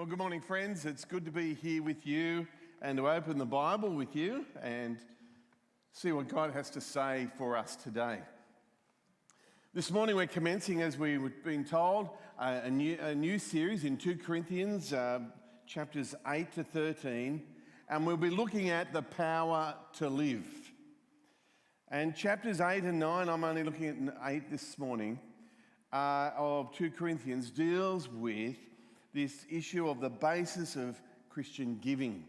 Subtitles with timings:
[0.00, 0.86] Well, good morning, friends.
[0.86, 2.46] It's good to be here with you
[2.80, 4.96] and to open the Bible with you and
[5.92, 8.20] see what God has to say for us today.
[9.74, 12.08] This morning, we're commencing, as we've been told,
[12.38, 15.20] a, new, a new, series in 2 Corinthians, uh,
[15.66, 17.42] chapters 8 to 13,
[17.90, 20.46] and we'll be looking at the power to live.
[21.88, 25.20] And chapters 8 and 9, I'm only looking at 8 this morning,
[25.92, 28.56] uh, of 2 Corinthians, deals with
[29.12, 32.24] this issue of the basis of Christian giving.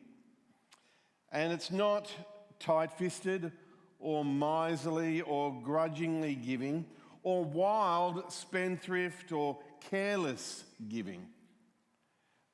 [1.31, 2.12] And it's not
[2.59, 3.52] tight fisted
[3.99, 6.85] or miserly or grudgingly giving
[7.23, 9.59] or wild spendthrift or
[9.90, 11.27] careless giving,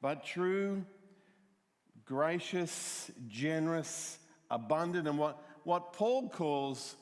[0.01, 0.83] but true,
[2.05, 4.19] gracious, generous,
[4.51, 6.95] abundant, and what, what Paul calls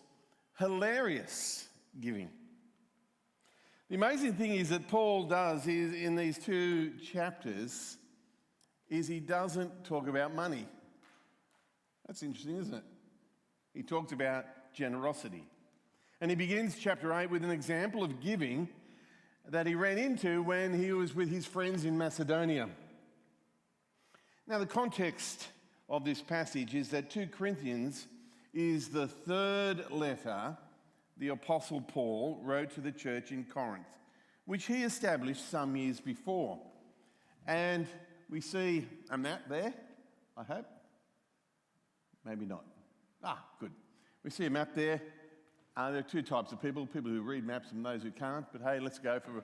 [0.58, 1.68] hilarious
[2.00, 2.30] giving.
[3.88, 7.98] The amazing thing is that Paul does is in these two chapters
[8.90, 10.68] is he doesn't talk about money.
[12.08, 12.84] That's interesting, isn't it?
[13.76, 15.44] He talks about generosity.
[16.20, 18.70] And he begins chapter 8 with an example of giving
[19.48, 22.70] that he ran into when he was with his friends in Macedonia.
[24.48, 25.50] Now, the context
[25.90, 28.08] of this passage is that 2 Corinthians
[28.52, 30.58] is the third letter
[31.18, 33.88] the Apostle Paul wrote to the church in Corinth,
[34.46, 36.60] which he established some years before.
[37.48, 37.88] And
[38.30, 39.74] we see a map there,
[40.36, 40.66] I hope.
[42.26, 42.66] Maybe not.
[43.24, 43.72] Ah, good.
[44.24, 45.02] We see a map there.
[45.78, 48.46] Uh, there are two types of people people who read maps and those who can't,
[48.52, 49.44] but hey, let's go for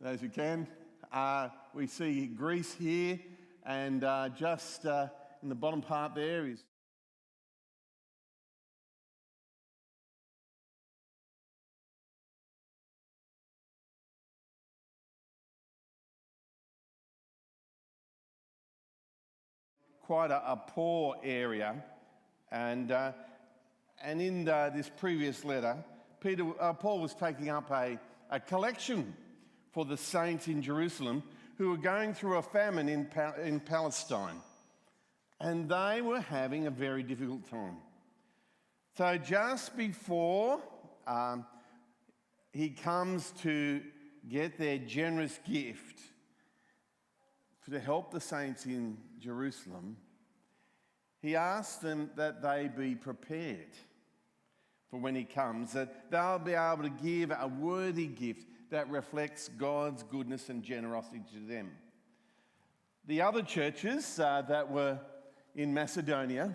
[0.00, 0.66] those who can.
[1.12, 3.18] Uh, we see Greece here,
[3.64, 5.08] and uh, just uh,
[5.42, 6.64] in the bottom part there is
[20.06, 21.74] quite a, a poor area.
[22.52, 23.12] And, uh,
[24.02, 25.76] and in uh, this previous letter,
[26.20, 27.98] Peter, uh, Paul was taking up a,
[28.30, 29.14] a collection
[29.72, 31.24] for the saints in Jerusalem
[31.58, 33.08] who were going through a famine in,
[33.42, 34.40] in Palestine.
[35.40, 37.76] And they were having a very difficult time.
[38.96, 40.60] So just before
[41.06, 41.44] um,
[42.52, 43.82] he comes to
[44.28, 46.00] get their generous gift,
[47.72, 49.96] to help the saints in Jerusalem,
[51.20, 53.74] he asked them that they be prepared
[54.90, 59.48] for when he comes, that they'll be able to give a worthy gift that reflects
[59.48, 61.72] God's goodness and generosity to them.
[63.06, 64.98] The other churches uh, that were
[65.54, 66.54] in Macedonia,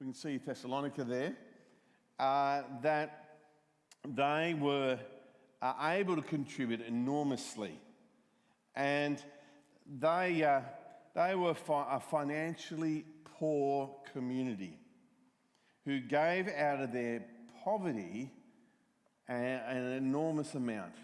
[0.00, 1.34] we can see Thessalonica there,
[2.18, 3.38] uh, that
[4.06, 4.98] they were
[5.60, 7.78] uh, able to contribute enormously.
[8.74, 9.22] And
[9.86, 10.60] they, uh,
[11.14, 13.04] they were fi- a financially
[13.38, 14.78] poor community
[15.84, 17.24] who gave out of their
[17.64, 18.30] poverty
[19.28, 20.94] an enormous amount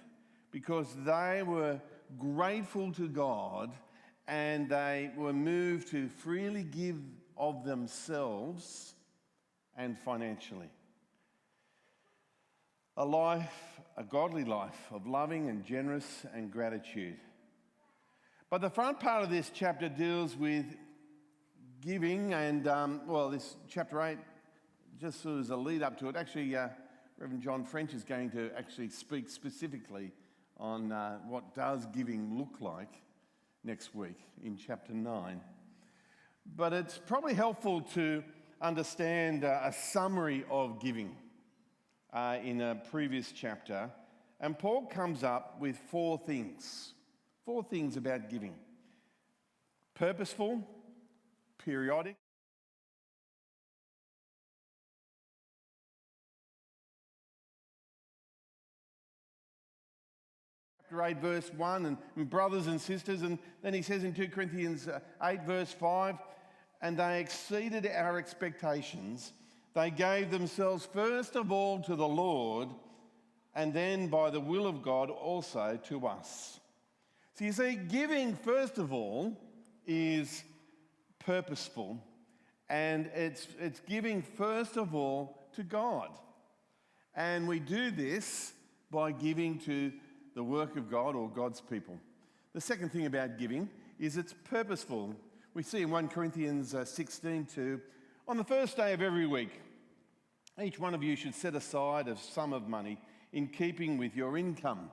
[0.50, 1.81] because they were
[2.19, 3.72] grateful to God
[4.27, 6.97] and they were moved to freely give
[7.37, 8.94] of themselves
[9.77, 10.71] and financially.
[12.97, 17.17] A life, a godly life of loving and generous and gratitude.
[18.50, 20.64] But the front part of this chapter deals with
[21.82, 24.16] giving, and um, well, this chapter 8,
[24.98, 26.69] just sort of as a lead up to it, actually, uh,
[27.19, 30.12] Reverend John French is going to actually speak specifically
[30.56, 32.88] on uh, what does giving look like
[33.64, 35.42] next week in chapter 9.
[36.56, 38.25] But it's probably helpful to
[38.62, 41.14] understand uh, a summary of giving
[42.14, 43.91] uh, in a previous chapter.
[44.41, 46.94] And Paul comes up with four things
[47.48, 48.54] Four things about giving
[49.94, 50.69] purposeful,
[51.56, 52.14] periodic,
[60.82, 63.22] chapter 8, verse 1, and, and, brothers and sisters.
[63.22, 66.17] And then he says in 2 Corinthians uh, 8, verse 5,
[66.82, 69.32] and they exceeded our expectations.
[69.73, 72.69] They gave themselves first of all to the Lord,
[73.55, 76.61] and then by the will of God also to us.
[77.38, 79.32] So you see, giving, first of all,
[79.87, 80.43] is
[81.20, 82.02] purposeful,
[82.69, 86.08] and it's, it's giving, first of all, to God.
[87.14, 88.55] And we do this
[88.90, 89.93] by giving to
[90.35, 91.96] the work of God or God's people.
[92.55, 93.70] The second thing about giving
[94.00, 95.14] is it's purposeful.
[95.55, 97.81] We see in 1 Corinthians uh, 16 2,
[98.26, 99.61] on the first day of every week,
[100.61, 102.99] each one of you should set aside a sum of money
[103.32, 104.90] in keeping with your income,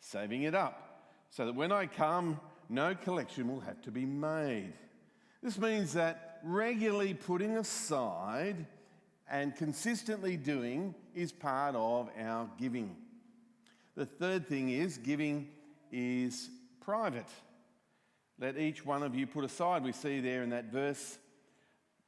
[0.00, 0.87] saving it up
[1.30, 4.72] so that when I come, no collection will have to be made.
[5.42, 8.66] This means that regularly putting aside
[9.30, 12.96] and consistently doing is part of our giving.
[13.94, 15.48] The third thing is giving
[15.92, 17.28] is private.
[18.38, 21.18] Let each one of you put aside, we see there in that verse,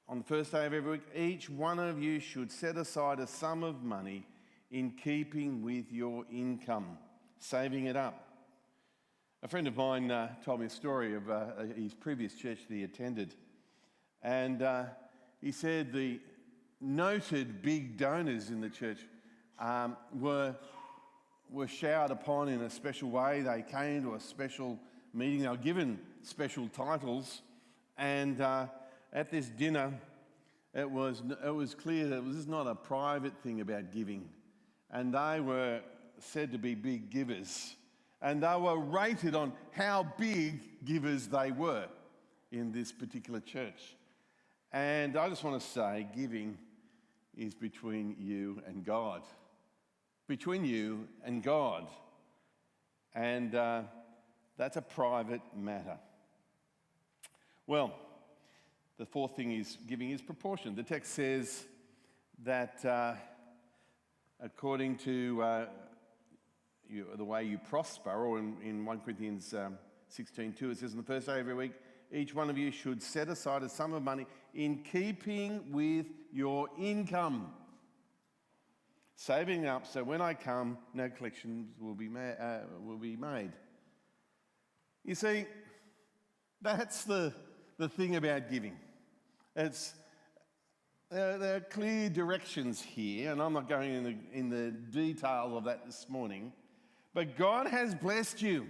[0.08, 3.26] on the first day of every week, each one of you should set aside a
[3.26, 4.26] sum of money
[4.70, 6.98] in keeping with your income,
[7.38, 8.29] saving it up.
[9.42, 12.74] A friend of mine uh, told me a story of uh, his previous church that
[12.74, 13.34] he attended.
[14.22, 14.84] And uh,
[15.40, 16.20] he said the
[16.78, 18.98] noted big donors in the church
[19.58, 20.54] um, were,
[21.50, 23.40] were showered upon in a special way.
[23.40, 24.78] They came to a special
[25.14, 27.40] meeting, they were given special titles.
[27.96, 28.66] And uh,
[29.10, 29.94] at this dinner,
[30.74, 34.28] it was, it was clear that this is not a private thing about giving.
[34.90, 35.80] And they were
[36.18, 37.74] said to be big givers.
[38.22, 41.86] And they were rated on how big givers they were
[42.52, 43.96] in this particular church.
[44.72, 46.58] And I just want to say giving
[47.36, 49.22] is between you and God.
[50.28, 51.88] Between you and God.
[53.14, 53.82] And uh,
[54.56, 55.98] that's a private matter.
[57.66, 57.94] Well,
[58.98, 60.74] the fourth thing is giving is proportion.
[60.74, 61.64] The text says
[62.44, 63.14] that uh,
[64.38, 65.66] according to uh,
[66.90, 69.78] you, the way you prosper, or in, in 1 Corinthians um,
[70.08, 71.72] 16 2, it says, On the first day of every week,
[72.12, 76.68] each one of you should set aside a sum of money in keeping with your
[76.78, 77.52] income.
[79.16, 83.52] Saving up so when I come, no collections will be, ma- uh, will be made.
[85.04, 85.44] You see,
[86.62, 87.32] that's the,
[87.78, 88.76] the thing about giving.
[89.54, 89.94] It's,
[91.12, 95.56] uh, there are clear directions here, and I'm not going in the, in the detail
[95.56, 96.52] of that this morning,
[97.14, 98.66] but God has blessed you.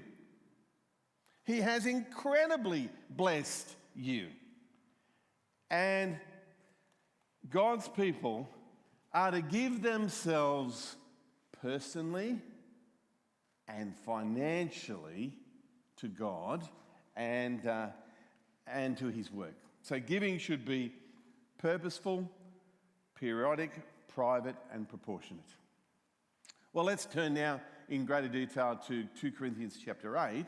[1.44, 4.28] He has incredibly blessed you.
[5.70, 6.19] And
[7.48, 8.48] God's people
[9.12, 10.96] are to give themselves
[11.62, 12.38] personally
[13.69, 15.32] and financially
[15.96, 16.69] to God
[17.16, 17.88] and, uh,
[18.66, 19.54] and to His work.
[19.82, 20.92] So giving should be
[21.58, 22.28] purposeful,
[23.19, 23.70] periodic,
[24.08, 25.44] private, and proportionate.
[26.72, 27.60] Well, let's turn now
[27.90, 30.46] in greater detail to 2 Corinthians chapter 8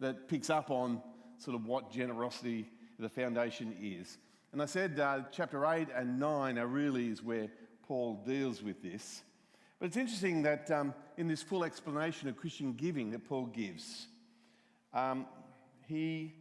[0.00, 1.00] that picks up on
[1.38, 4.18] sort of what generosity, the foundation is.
[4.52, 7.48] And I said uh, chapter 8 and 9 are really is where
[7.86, 9.22] Paul deals with this.
[9.78, 14.06] But it's interesting that um, in this full explanation of Christian giving that Paul gives,
[14.94, 15.26] um,
[15.86, 16.34] he,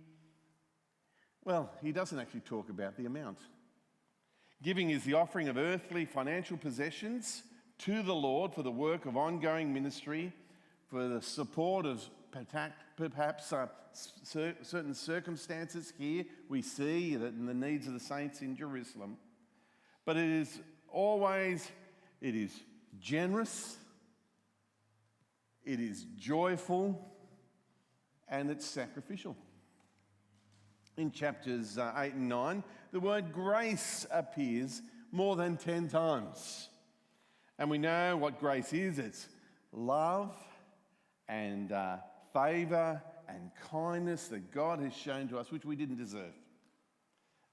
[1.44, 3.40] well, he doesn't actually talk about the amount.
[4.64, 7.44] Giving is the offering of earthly financial possessions
[7.86, 10.32] to the Lord for the work of ongoing ministry,
[10.88, 12.08] for the support of
[12.96, 13.68] perhaps uh,
[14.24, 16.26] certain circumstances here.
[16.48, 19.18] We see that in the needs of the saints in Jerusalem.
[20.06, 21.72] But it is always,
[22.22, 22.52] it is
[23.00, 23.78] generous,
[25.66, 27.12] it is joyful,
[28.28, 29.36] and it's sacrificial.
[30.98, 36.70] In chapters uh, 8 and 9, the word grace appears more than 10 times.
[37.62, 39.28] And we know what grace is it's
[39.72, 40.36] love
[41.28, 41.98] and uh,
[42.34, 43.00] favour
[43.30, 46.34] and kindness that God has shown to us, which we didn't deserve.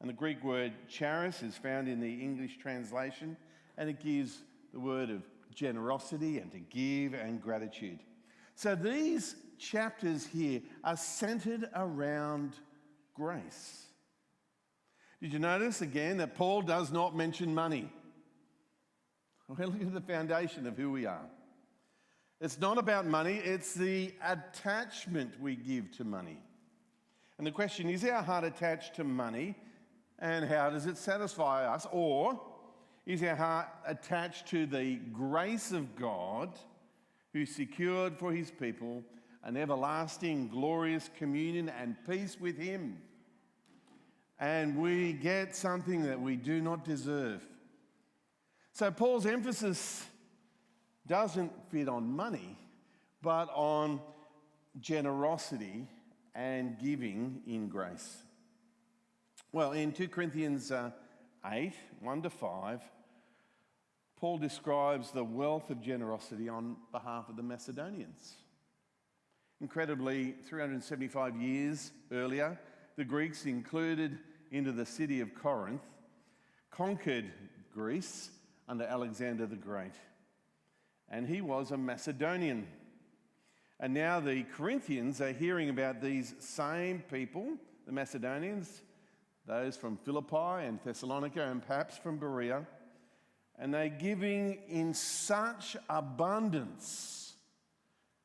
[0.00, 3.36] And the Greek word charis is found in the English translation,
[3.76, 4.38] and it gives
[4.72, 7.98] the word of generosity and to give and gratitude.
[8.54, 12.54] So these chapters here are centered around
[13.12, 13.84] grace.
[15.20, 17.92] Did you notice again that Paul does not mention money?
[19.48, 21.26] Well, look at the foundation of who we are.
[22.40, 26.38] It's not about money, it's the attachment we give to money.
[27.36, 29.56] And the question is our heart attached to money
[30.18, 31.86] and how does it satisfy us?
[31.90, 32.40] Or
[33.06, 36.50] is our heart attached to the grace of God
[37.32, 39.02] who secured for his people
[39.44, 42.98] an everlasting, glorious communion and peace with him?
[44.40, 47.46] And we get something that we do not deserve.
[48.78, 50.06] So, Paul's emphasis
[51.04, 52.56] doesn't fit on money,
[53.20, 54.00] but on
[54.78, 55.88] generosity
[56.32, 58.18] and giving in grace.
[59.50, 60.92] Well, in 2 Corinthians uh,
[61.44, 62.80] 8 1 to 5,
[64.16, 68.34] Paul describes the wealth of generosity on behalf of the Macedonians.
[69.60, 72.56] Incredibly, 375 years earlier,
[72.94, 74.20] the Greeks included
[74.52, 75.82] into the city of Corinth,
[76.70, 77.32] conquered
[77.74, 78.30] Greece
[78.68, 79.94] under Alexander the Great
[81.10, 82.66] and he was a Macedonian.
[83.80, 87.54] And now the Corinthians are hearing about these same people,
[87.86, 88.82] the Macedonians,
[89.46, 92.66] those from Philippi and Thessalonica, and perhaps from Berea,
[93.58, 97.34] and they're giving in such abundance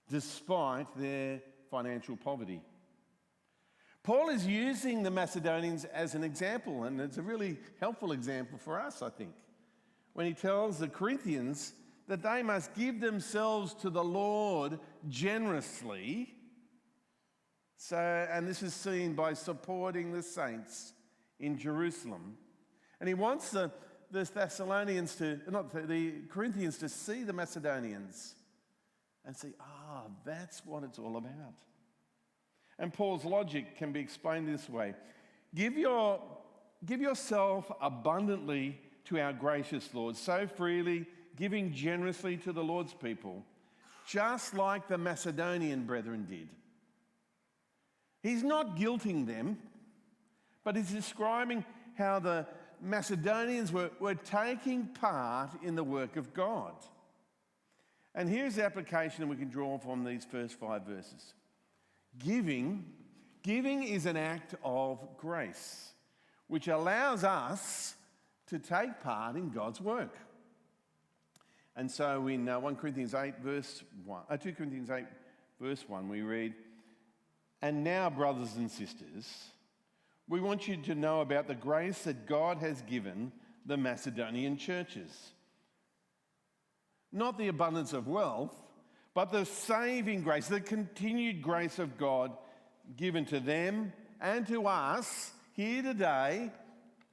[0.10, 2.62] despite their financial poverty.
[4.04, 8.80] Paul is using the Macedonians as an example, and it's a really helpful example for
[8.80, 9.32] us, I think,
[10.14, 11.74] when he tells the Corinthians
[12.08, 14.80] that they must give themselves to the Lord
[15.10, 16.34] generously.
[17.78, 20.94] So, and this is seen by supporting the saints
[21.40, 22.38] in Jerusalem.
[23.00, 23.72] And he wants the,
[24.12, 28.36] the Thessalonians to, not the, the Corinthians to see the Macedonians
[29.26, 31.54] and see, ah, that's what it's all about.
[32.80, 34.96] And Paul's logic can be explained this way
[35.56, 36.22] give, your,
[36.86, 41.06] give yourself abundantly to our gracious Lord, so freely,
[41.36, 43.44] giving generously to the Lord's people,
[44.08, 46.50] just like the Macedonian brethren did.
[48.22, 49.58] He's not guilting them,
[50.64, 51.66] but he's describing
[51.98, 52.48] how the
[52.82, 56.74] Macedonians were, were taking part in the work of God.
[58.16, 61.34] And here's the application that we can draw from these first five verses.
[62.20, 62.86] Giving,
[63.42, 65.94] giving is an act of grace,
[66.48, 67.96] which allows us
[68.54, 70.16] to take part in God's work.
[71.76, 75.06] And so in uh, 1 Corinthians 8, verse 1, uh, 2 Corinthians 8,
[75.60, 76.54] verse 1, we read,
[77.64, 79.28] And now, brothers and sisters,
[80.30, 83.32] we want you to know about the grace that God has given
[83.66, 85.32] the Macedonian churches.
[87.12, 88.56] Not the abundance of wealth,
[89.16, 92.32] but the saving grace, the continued grace of God
[92.98, 96.52] given to them and to us here today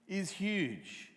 [0.06, 1.10] is huge.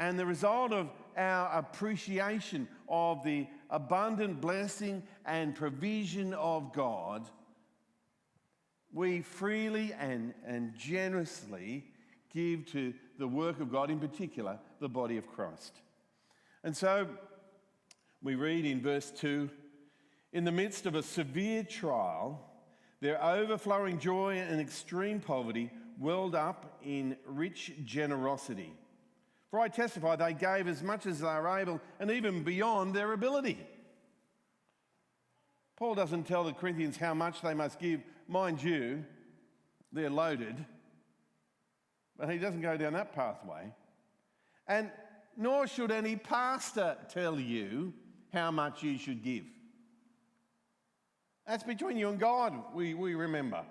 [0.00, 7.28] And the result of our appreciation of the abundant blessing and provision of God,
[8.94, 11.84] we freely and, and generously
[12.32, 15.74] give to the work of God, in particular, the body of Christ.
[16.64, 17.06] And so
[18.22, 19.50] we read in verse 2
[20.32, 22.40] In the midst of a severe trial,
[23.02, 28.72] their overflowing joy and extreme poverty welled up in rich generosity.
[29.50, 33.12] For I testify they gave as much as they were able and even beyond their
[33.12, 33.58] ability.
[35.76, 38.02] Paul doesn't tell the Corinthians how much they must give.
[38.28, 39.04] Mind you,
[39.92, 40.54] they're loaded.
[42.16, 43.72] But he doesn't go down that pathway.
[44.68, 44.90] And
[45.36, 47.92] nor should any pastor tell you
[48.32, 49.44] how much you should give.
[51.46, 53.62] That's between you and God, we, we remember.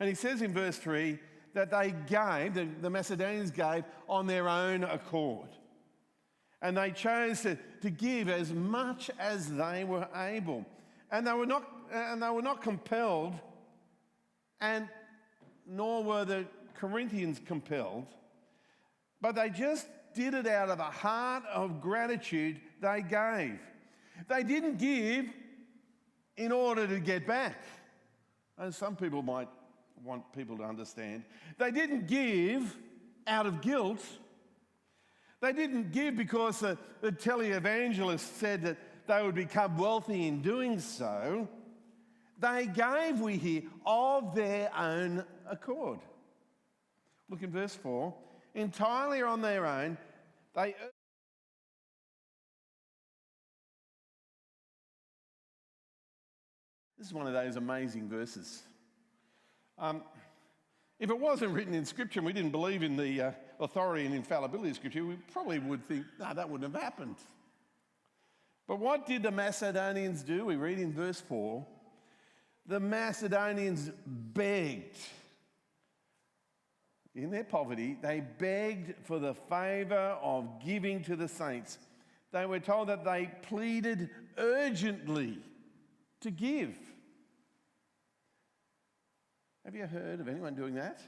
[0.00, 1.18] And he says in verse 3
[1.54, 5.48] that they gave, the, the Macedonians gave on their own accord.
[6.60, 10.64] And they chose to, to give as much as they were able.
[11.10, 13.34] And they were not, and they were not compelled,
[14.60, 14.88] and
[15.66, 18.06] nor were the Corinthians compelled,
[19.20, 23.58] but they just did it out of a heart of gratitude they gave.
[24.28, 25.26] They didn't give
[26.36, 27.62] in order to get back.
[28.56, 29.48] And some people might
[30.04, 31.24] want people to understand.
[31.58, 32.76] They didn't give
[33.26, 34.04] out of guilt.
[35.40, 38.76] They didn't give because the, the televangelist said that
[39.06, 41.48] they would become wealthy in doing so.
[42.38, 46.00] They gave, we hear, of their own accord.
[47.28, 48.14] Look in verse 4.
[48.54, 49.98] Entirely on their own,
[50.54, 50.74] they
[56.98, 58.64] This is one of those amazing verses.
[59.78, 60.02] Um,
[60.98, 64.14] if it wasn't written in Scripture and we didn't believe in the uh, authority and
[64.14, 67.16] infallibility of Scripture, we probably would think, no, that wouldn't have happened.
[68.66, 70.44] But what did the Macedonians do?
[70.44, 71.64] We read in verse 4
[72.66, 74.98] the Macedonians begged.
[77.14, 81.78] In their poverty, they begged for the favor of giving to the saints.
[82.30, 85.38] They were told that they pleaded urgently
[86.20, 86.76] to give.
[89.68, 90.98] Have you heard of anyone doing that?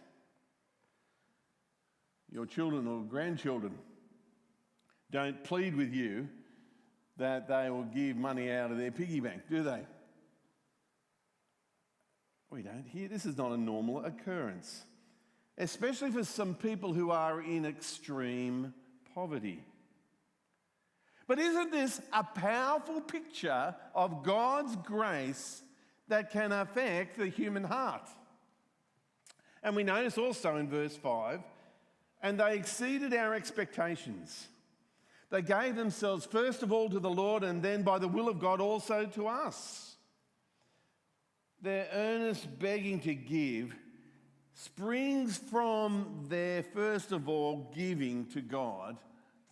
[2.31, 3.73] Your children or grandchildren
[5.11, 6.29] don't plead with you
[7.17, 9.81] that they will give money out of their piggy bank, do they?
[12.50, 13.09] We don't hear.
[13.09, 14.85] This is not a normal occurrence,
[15.57, 18.75] especially for some people who are in extreme
[19.14, 19.64] poverty.
[21.26, 25.62] But isn't this a powerful picture of God's grace
[26.09, 28.07] that can affect the human heart?
[29.62, 31.40] And we notice also in verse 5
[32.23, 34.49] and they exceeded our expectations.
[35.31, 38.40] They gave themselves first of all to the Lord and then by the will of
[38.40, 39.97] God also to us.
[41.62, 43.75] their earnest begging to give
[44.55, 48.97] springs from their, first of all, giving to God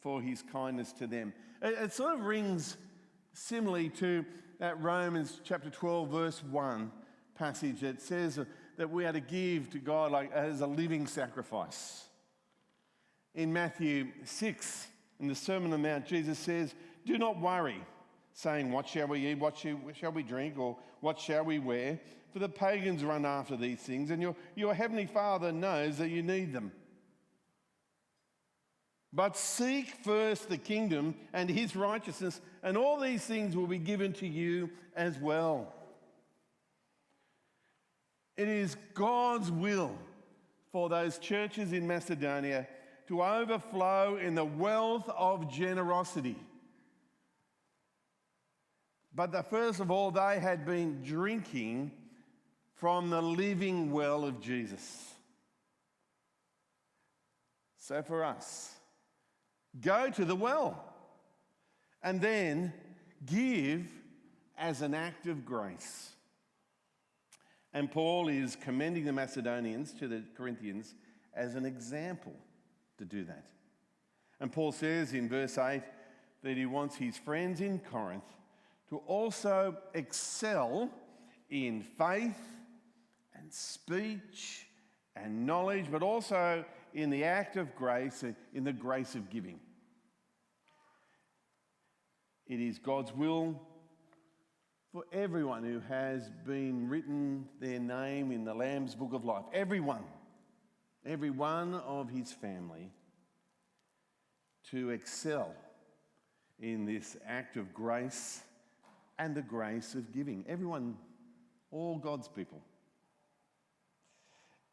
[0.00, 1.32] for his kindness to them.
[1.62, 2.76] It, it sort of rings
[3.32, 4.24] similarly to
[4.58, 6.90] that Romans chapter 12, verse 1
[7.34, 8.38] passage that says
[8.78, 12.04] that we are to give to God like as a living sacrifice.
[13.34, 14.86] In Matthew 6,
[15.20, 17.80] in the Sermon on the Mount, Jesus says, Do not worry,
[18.32, 19.34] saying, What shall we eat?
[19.34, 20.58] What shall we drink?
[20.58, 21.98] Or what shall we wear?
[22.32, 26.22] For the pagans run after these things, and your, your heavenly Father knows that you
[26.22, 26.72] need them.
[29.12, 34.12] But seek first the kingdom and his righteousness, and all these things will be given
[34.14, 35.72] to you as well.
[38.38, 39.98] It is God's will
[40.70, 42.68] for those churches in Macedonia
[43.08, 46.36] to overflow in the wealth of generosity.
[49.12, 51.90] But the, first of all, they had been drinking
[52.76, 55.14] from the living well of Jesus.
[57.76, 58.72] So for us,
[59.80, 60.84] go to the well
[62.04, 62.72] and then
[63.26, 63.88] give
[64.56, 66.10] as an act of grace.
[67.78, 70.96] And Paul is commending the Macedonians to the Corinthians
[71.32, 72.34] as an example
[72.98, 73.44] to do that.
[74.40, 75.84] And Paul says in verse 8
[76.42, 78.24] that he wants his friends in Corinth
[78.88, 80.90] to also excel
[81.50, 82.40] in faith
[83.36, 84.66] and speech
[85.14, 89.60] and knowledge, but also in the act of grace, in the grace of giving.
[92.48, 93.54] It is God's will
[94.98, 99.44] for everyone who has been written their name in the Lamb's book of life.
[99.54, 100.02] Everyone,
[101.06, 102.90] every one of his family,
[104.72, 105.54] to excel
[106.58, 108.40] in this act of grace
[109.20, 110.44] and the grace of giving.
[110.48, 110.96] Everyone,
[111.70, 112.60] all God's people.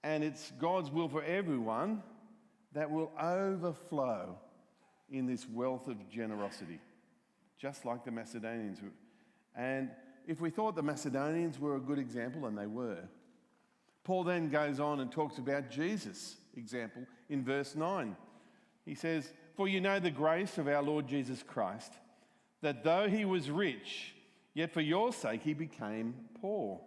[0.03, 2.01] And it's God's will for everyone
[2.73, 4.39] that will overflow
[5.08, 6.80] in this wealth of generosity,
[7.60, 8.80] just like the Macedonians.
[9.56, 9.91] And
[10.28, 13.00] if we thought the Macedonians were a good example, and they were,
[14.04, 18.16] Paul then goes on and talks about Jesus' example in verse 9.
[18.86, 21.92] He says, For you know the grace of our Lord Jesus Christ,
[22.62, 24.14] that though he was rich,
[24.54, 26.80] yet for your sake he became poor,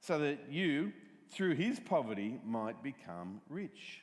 [0.00, 0.92] so that you,
[1.30, 4.02] through his poverty, might become rich.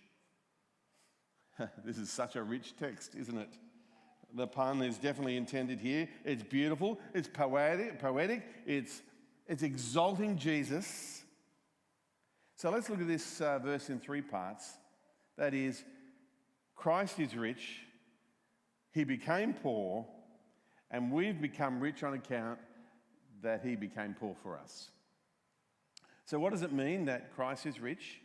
[1.85, 3.53] this is such a rich text, isn't it?
[4.33, 6.07] The pun is definitely intended here.
[6.23, 9.01] It's beautiful, it's poetic, poetic it's,
[9.47, 11.23] it's exalting Jesus.
[12.55, 14.73] So let's look at this uh, verse in three parts.
[15.37, 15.83] That is,
[16.75, 17.81] Christ is rich,
[18.91, 20.05] he became poor,
[20.91, 22.59] and we've become rich on account
[23.41, 24.91] that he became poor for us.
[26.25, 28.19] So, what does it mean that Christ is rich?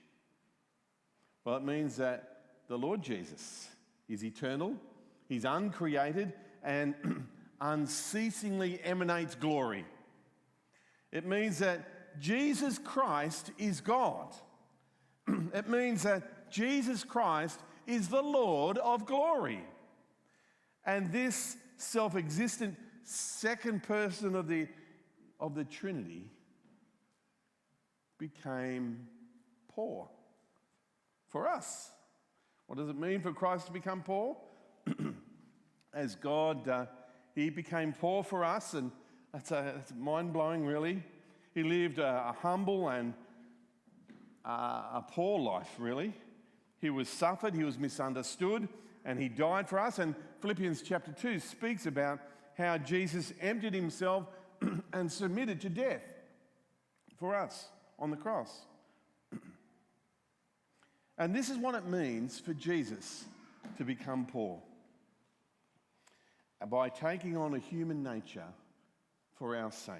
[1.45, 3.69] Well, it means that the Lord Jesus
[4.09, 4.75] is eternal,
[5.35, 6.95] He's uncreated, and
[7.61, 9.85] unceasingly emanates glory.
[11.11, 14.33] It means that Jesus Christ is God.
[15.53, 19.65] it means that Jesus Christ is the Lord of glory.
[20.87, 24.69] And this self existent second person of the,
[25.41, 26.31] of the Trinity
[28.19, 29.09] became
[29.67, 30.09] poor
[31.27, 31.91] for us.
[32.69, 34.37] What does it mean for Christ to become poor?
[35.95, 36.87] As God, uh,
[37.35, 38.91] He became poor for us, and
[39.33, 41.03] that's, a, that's mind blowing, really.
[41.55, 43.15] He lived a, a humble and
[44.45, 44.51] uh,
[44.95, 46.13] a poor life, really.
[46.81, 48.69] He was suffered, he was misunderstood,
[49.05, 49.99] and he died for us.
[49.99, 52.19] And Philippians chapter 2 speaks about
[52.59, 54.27] how Jesus emptied himself
[54.93, 56.03] and submitted to death
[57.19, 58.51] for us on the cross.
[61.17, 63.25] And this is what it means for Jesus
[63.79, 64.61] to become poor
[66.67, 68.47] by taking on a human nature
[69.39, 69.97] for our sake.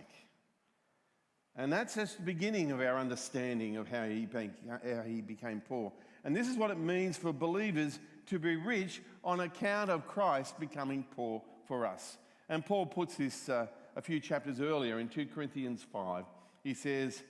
[1.57, 4.27] And that's just the beginning of our understanding of how he,
[4.69, 5.93] how he became poor.
[6.25, 10.59] And this is what it means for believers to be rich on account of Christ
[10.59, 12.19] becoming poor for us.
[12.49, 16.25] And Paul puts this uh, a few chapters earlier in 2 Corinthians 5.
[16.65, 17.23] He says,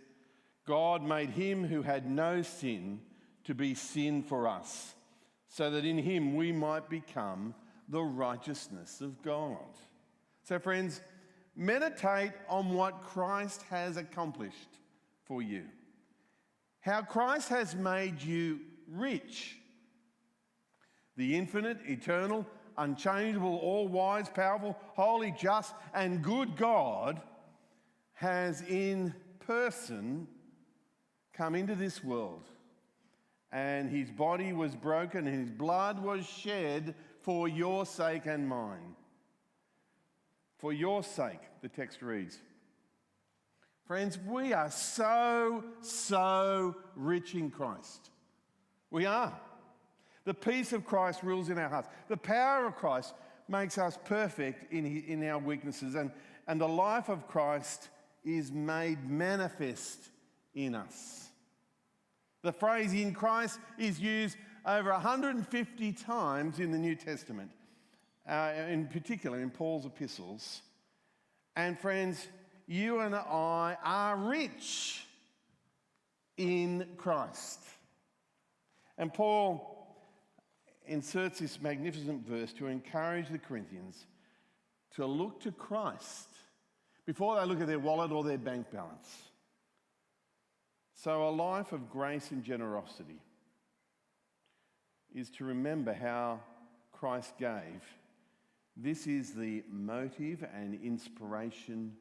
[0.67, 3.01] God made him who had no sin
[3.45, 4.95] to be sin for us,
[5.49, 7.55] so that in him we might become
[7.89, 9.59] the righteousness of God.
[10.43, 11.01] So, friends,
[11.57, 14.79] meditate on what Christ has accomplished
[15.25, 15.65] for you,
[16.81, 19.59] how Christ has made you rich.
[21.17, 22.45] The infinite, eternal,
[22.77, 27.23] unchangeable, all wise, powerful, holy, just, and good God
[28.15, 30.27] has in person
[31.33, 32.49] come into this world
[33.55, 36.95] and his body was broken and his blood was shed
[37.25, 38.95] for your sake and mine.
[40.59, 42.39] For your sake, the text reads.
[43.87, 48.11] Friends, we are so, so rich in Christ.
[48.91, 49.33] We are.
[50.25, 51.89] The peace of Christ rules in our hearts.
[52.09, 53.15] The power of Christ
[53.49, 56.11] makes us perfect in, in our weaknesses, and,
[56.47, 57.89] and the life of Christ
[58.23, 60.11] is made manifest
[60.55, 61.29] in us.
[62.43, 67.51] The phrase in Christ is used over 150 times in the New Testament,
[68.29, 70.63] uh, in particular in Paul's epistles.
[71.57, 72.27] And friends,
[72.67, 75.05] you and I are rich
[76.37, 77.61] in Christ.
[78.97, 79.71] And Paul
[80.87, 84.07] inserts this magnificent verse to encourage the Corinthians
[84.97, 86.29] to look to Christ
[87.05, 89.09] before they look at their wallet or their bank balance.
[90.95, 93.21] So, a life of grace and generosity
[95.15, 96.41] is to remember how
[96.93, 97.83] Christ gave.
[98.77, 101.93] This is the motive and inspiration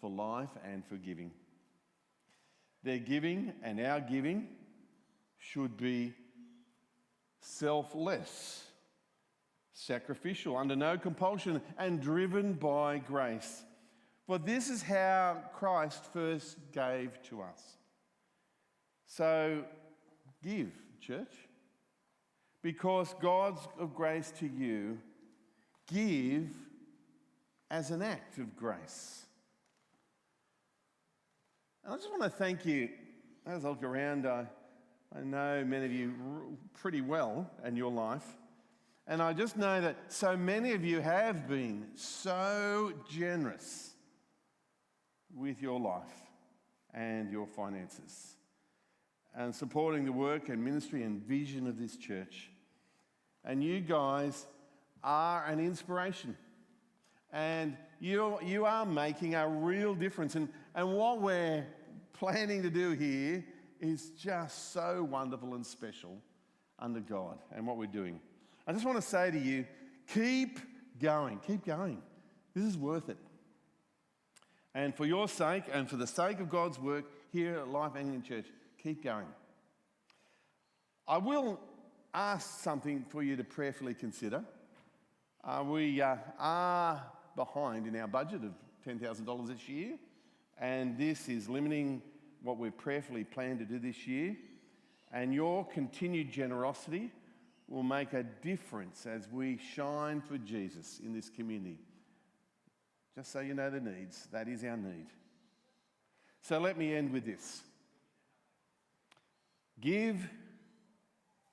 [0.00, 1.30] for life and for giving.
[2.82, 4.48] Their giving and our giving
[5.38, 6.12] should be
[7.40, 8.64] selfless,
[9.72, 13.62] sacrificial, under no compulsion, and driven by grace.
[14.26, 17.78] For this is how Christ first gave to us.
[19.06, 19.64] So
[20.42, 21.32] give, church,
[22.68, 24.98] because God's of grace to you,
[25.90, 26.54] give
[27.70, 29.24] as an act of grace.
[31.82, 32.90] And I just want to thank you
[33.46, 34.26] as I look around.
[34.26, 34.44] Uh,
[35.16, 36.12] I know many of you
[36.74, 38.36] pretty well in your life.
[39.06, 43.94] And I just know that so many of you have been so generous
[45.34, 46.20] with your life
[46.92, 48.36] and your finances
[49.34, 52.50] and supporting the work and ministry and vision of this church.
[53.44, 54.46] And you guys
[55.02, 56.36] are an inspiration.
[57.32, 60.34] And you, you are making a real difference.
[60.34, 61.66] And, and what we're
[62.12, 63.44] planning to do here
[63.80, 66.18] is just so wonderful and special
[66.78, 68.20] under God and what we're doing.
[68.66, 69.66] I just want to say to you
[70.12, 70.58] keep
[71.00, 72.02] going, keep going.
[72.54, 73.18] This is worth it.
[74.74, 78.22] And for your sake and for the sake of God's work here at Life Anglican
[78.22, 78.46] Church,
[78.82, 79.26] keep going.
[81.06, 81.58] I will
[82.14, 84.42] ask something for you to prayerfully consider.
[85.44, 87.02] Uh, we uh, are
[87.36, 88.52] behind in our budget of
[88.86, 89.98] $10,000 this year,
[90.60, 92.02] and this is limiting
[92.42, 94.36] what we've prayerfully planned to do this year.
[95.12, 97.10] And your continued generosity
[97.68, 101.78] will make a difference as we shine for Jesus in this community.
[103.14, 105.06] Just so you know the needs, that is our need.
[106.40, 107.62] So let me end with this
[109.80, 110.28] give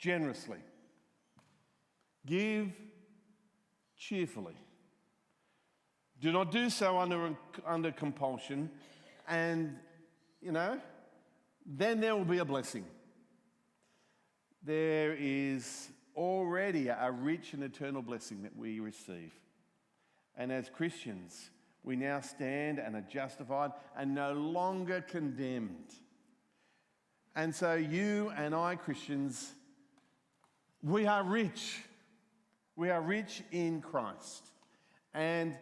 [0.06, 0.60] generously,
[2.28, 2.72] give
[3.98, 4.54] cheerfully.
[6.22, 8.70] Do not do so under, under compulsion
[9.28, 9.76] and
[10.44, 10.80] you know,
[11.66, 12.86] then there will be a blessing.
[14.62, 19.34] There is already a rich and eternal blessing that we receive.
[20.38, 21.50] And as Christians,
[21.84, 25.96] we now stand and are justified and no longer condemned.
[27.36, 29.55] And so, you and I, Christians,
[30.86, 31.82] we are rich.
[32.76, 34.46] We are rich in Christ.
[35.16, 35.58] And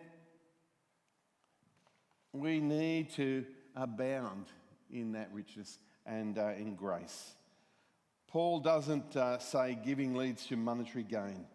[2.34, 4.48] we need to abound
[4.92, 7.32] in that richness and uh, in grace.
[8.28, 11.46] Paul doesn't uh, say giving leads to monetary gain,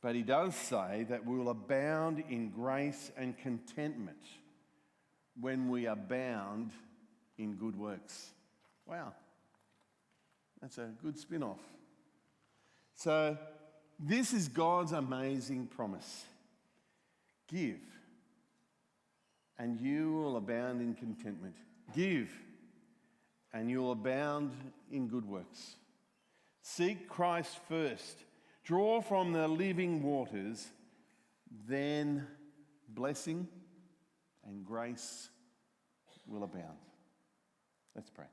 [0.00, 4.22] but he does say that we will abound in grace and contentment
[5.40, 6.70] when we abound
[7.38, 8.30] in good works.
[8.86, 9.14] Wow,
[10.60, 11.60] that's a good spin off.
[13.02, 13.38] So,
[13.98, 16.26] this is God's amazing promise
[17.48, 17.80] give,
[19.58, 21.54] and you will abound in contentment.
[21.96, 22.28] Give,
[23.54, 24.52] and you'll abound
[24.92, 25.76] in good works.
[26.60, 28.18] Seek Christ first.
[28.64, 30.68] Draw from the living waters,
[31.66, 32.26] then
[32.86, 33.48] blessing
[34.46, 35.30] and grace
[36.26, 36.76] will abound.
[37.94, 38.26] Let's pray.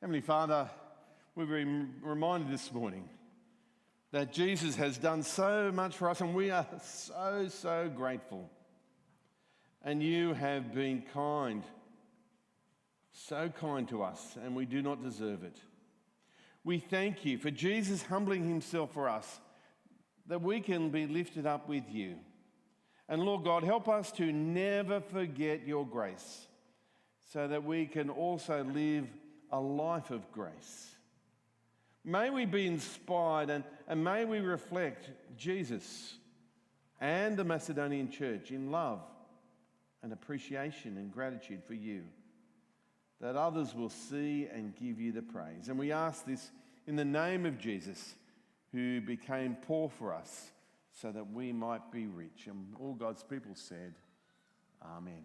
[0.00, 0.68] Heavenly Father,
[1.34, 3.08] we've been reminded this morning
[4.12, 8.50] that Jesus has done so much for us, and we are so, so grateful
[9.84, 11.62] and you have been kind,
[13.12, 15.58] so kind to us, and we do not deserve it.
[16.64, 19.40] We thank you for Jesus humbling himself for us,
[20.26, 22.16] that we can be lifted up with you.
[23.10, 26.46] And Lord God, help us to never forget your grace
[27.30, 29.06] so that we can also live
[29.52, 30.93] a life of grace.
[32.04, 36.14] May we be inspired and, and may we reflect Jesus
[37.00, 39.00] and the Macedonian church in love
[40.02, 42.02] and appreciation and gratitude for you,
[43.20, 45.68] that others will see and give you the praise.
[45.68, 46.50] And we ask this
[46.86, 48.14] in the name of Jesus,
[48.72, 50.50] who became poor for us
[50.92, 52.46] so that we might be rich.
[52.46, 53.94] And all God's people said,
[54.82, 55.22] Amen.